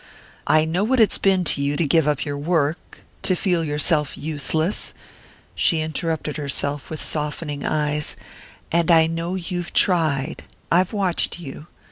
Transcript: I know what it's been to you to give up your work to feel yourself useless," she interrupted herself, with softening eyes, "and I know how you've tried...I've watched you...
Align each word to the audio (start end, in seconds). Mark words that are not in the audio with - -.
I 0.47 0.65
know 0.65 0.83
what 0.83 0.99
it's 0.99 1.19
been 1.19 1.43
to 1.43 1.61
you 1.61 1.77
to 1.77 1.85
give 1.85 2.07
up 2.07 2.25
your 2.25 2.35
work 2.39 3.01
to 3.21 3.35
feel 3.35 3.63
yourself 3.63 4.17
useless," 4.17 4.95
she 5.53 5.79
interrupted 5.81 6.37
herself, 6.37 6.89
with 6.89 6.99
softening 7.03 7.63
eyes, 7.63 8.15
"and 8.71 8.89
I 8.89 9.05
know 9.05 9.33
how 9.33 9.35
you've 9.35 9.73
tried...I've 9.73 10.91
watched 10.91 11.39
you... 11.39 11.67